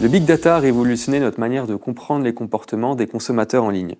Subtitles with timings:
[0.00, 3.96] Le big data a révolutionné notre manière de comprendre les comportements des consommateurs en ligne.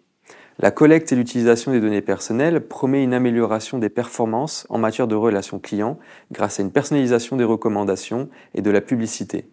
[0.58, 5.14] La collecte et l'utilisation des données personnelles promet une amélioration des performances en matière de
[5.14, 5.98] relations clients
[6.32, 9.46] grâce à une personnalisation des recommandations et de la publicité.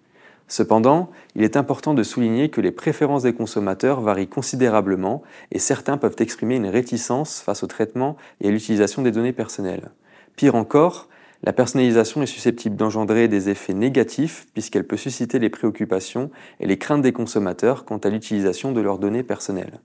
[0.47, 5.21] Cependant, il est important de souligner que les préférences des consommateurs varient considérablement
[5.51, 9.91] et certains peuvent exprimer une réticence face au traitement et à l'utilisation des données personnelles.
[10.37, 11.09] Pire encore,
[11.43, 16.77] la personnalisation est susceptible d'engendrer des effets négatifs puisqu'elle peut susciter les préoccupations et les
[16.77, 19.79] craintes des consommateurs quant à l'utilisation de leurs données personnelles.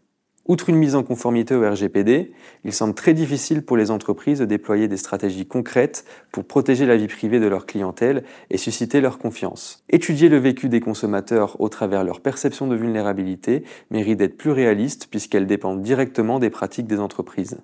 [0.48, 2.32] Outre une mise en conformité au RGPD,
[2.64, 6.96] il semble très difficile pour les entreprises de déployer des stratégies concrètes pour protéger la
[6.96, 9.84] vie privée de leur clientèle et susciter leur confiance.
[9.88, 15.06] Étudier le vécu des consommateurs au travers leur perception de vulnérabilité mérite d'être plus réaliste
[15.08, 17.58] puisqu'elle dépend directement des pratiques des entreprises.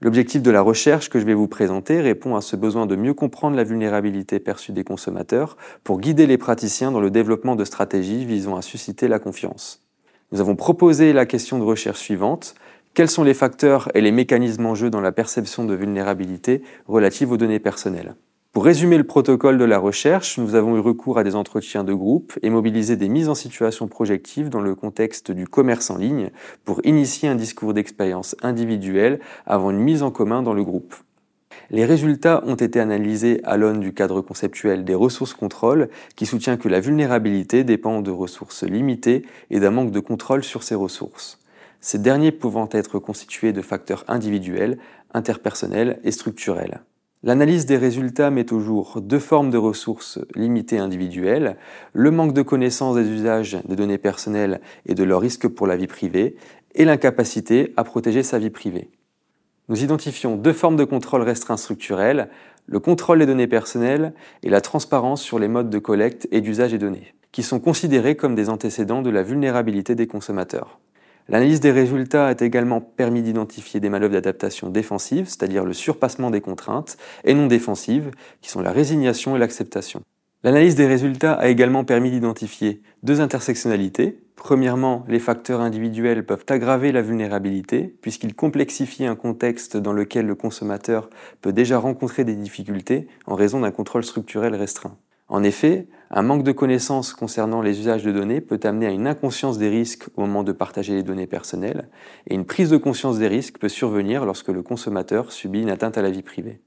[0.00, 3.14] L'objectif de la recherche que je vais vous présenter répond à ce besoin de mieux
[3.14, 8.24] comprendre la vulnérabilité perçue des consommateurs pour guider les praticiens dans le développement de stratégies
[8.24, 9.83] visant à susciter la confiance.
[10.34, 12.56] Nous avons proposé la question de recherche suivante.
[12.92, 17.30] Quels sont les facteurs et les mécanismes en jeu dans la perception de vulnérabilité relative
[17.30, 18.16] aux données personnelles?
[18.50, 21.94] Pour résumer le protocole de la recherche, nous avons eu recours à des entretiens de
[21.94, 26.30] groupe et mobilisé des mises en situation projectives dans le contexte du commerce en ligne
[26.64, 30.96] pour initier un discours d'expérience individuelle avant une mise en commun dans le groupe.
[31.70, 36.56] Les résultats ont été analysés à l'aune du cadre conceptuel des ressources contrôle qui soutient
[36.56, 41.38] que la vulnérabilité dépend de ressources limitées et d'un manque de contrôle sur ces ressources.
[41.80, 44.78] Ces derniers pouvant être constitués de facteurs individuels,
[45.12, 46.80] interpersonnels et structurels.
[47.22, 51.56] L'analyse des résultats met au jour deux formes de ressources limitées individuelles,
[51.94, 55.76] le manque de connaissance des usages des données personnelles et de leurs risques pour la
[55.76, 56.36] vie privée,
[56.74, 58.90] et l'incapacité à protéger sa vie privée
[59.68, 62.28] nous identifions deux formes de contrôle restreint structurel,
[62.66, 64.12] le contrôle des données personnelles
[64.42, 68.16] et la transparence sur les modes de collecte et d'usage des données, qui sont considérés
[68.16, 70.78] comme des antécédents de la vulnérabilité des consommateurs.
[71.28, 76.42] L'analyse des résultats a également permis d'identifier des manœuvres d'adaptation défensives, c'est-à-dire le surpassement des
[76.42, 78.10] contraintes, et non défensives,
[78.42, 80.02] qui sont la résignation et l'acceptation.
[80.44, 84.18] L'analyse des résultats a également permis d'identifier deux intersectionnalités.
[84.36, 90.34] Premièrement, les facteurs individuels peuvent aggraver la vulnérabilité puisqu'ils complexifient un contexte dans lequel le
[90.34, 91.08] consommateur
[91.40, 94.98] peut déjà rencontrer des difficultés en raison d'un contrôle structurel restreint.
[95.28, 99.06] En effet, un manque de connaissances concernant les usages de données peut amener à une
[99.06, 101.88] inconscience des risques au moment de partager les données personnelles,
[102.26, 105.96] et une prise de conscience des risques peut survenir lorsque le consommateur subit une atteinte
[105.96, 106.60] à la vie privée.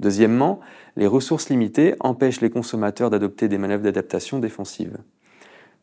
[0.00, 0.60] Deuxièmement,
[0.96, 4.96] les ressources limitées empêchent les consommateurs d'adopter des manœuvres d'adaptation défensives.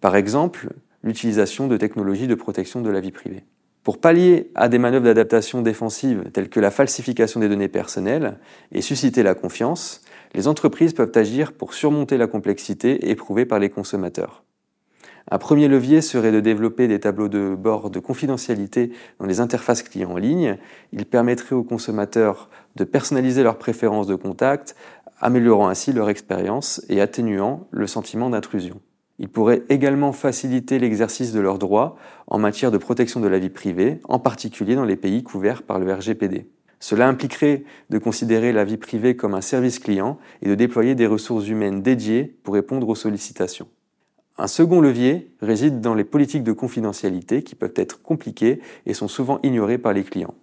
[0.01, 0.69] Par exemple,
[1.03, 3.43] l'utilisation de technologies de protection de la vie privée.
[3.83, 8.39] Pour pallier à des manœuvres d'adaptation défensive telles que la falsification des données personnelles
[8.71, 10.01] et susciter la confiance,
[10.33, 14.43] les entreprises peuvent agir pour surmonter la complexité éprouvée par les consommateurs.
[15.29, 19.83] Un premier levier serait de développer des tableaux de bord de confidentialité dans les interfaces
[19.83, 20.57] clients en ligne.
[20.93, 24.75] Il permettrait aux consommateurs de personnaliser leurs préférences de contact,
[25.19, 28.79] améliorant ainsi leur expérience et atténuant le sentiment d'intrusion.
[29.19, 33.49] Il pourrait également faciliter l'exercice de leurs droits en matière de protection de la vie
[33.49, 36.49] privée, en particulier dans les pays couverts par le RGPD.
[36.79, 41.07] Cela impliquerait de considérer la vie privée comme un service client et de déployer des
[41.07, 43.67] ressources humaines dédiées pour répondre aux sollicitations.
[44.39, 49.07] Un second levier réside dans les politiques de confidentialité qui peuvent être compliquées et sont
[49.07, 50.35] souvent ignorées par les clients.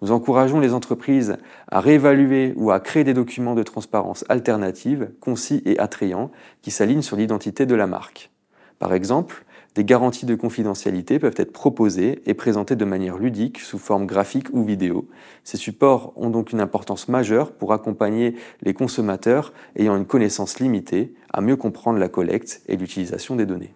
[0.00, 1.36] Nous encourageons les entreprises
[1.70, 7.02] à réévaluer ou à créer des documents de transparence alternative, concis et attrayants, qui s'alignent
[7.02, 8.32] sur l'identité de la marque.
[8.80, 9.44] Par exemple,
[9.74, 14.48] des garanties de confidentialité peuvent être proposées et présentées de manière ludique sous forme graphique
[14.52, 15.08] ou vidéo.
[15.44, 21.14] Ces supports ont donc une importance majeure pour accompagner les consommateurs ayant une connaissance limitée
[21.32, 23.74] à mieux comprendre la collecte et l'utilisation des données.